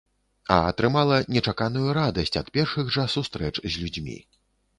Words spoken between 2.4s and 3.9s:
ад першых жа сустрэч з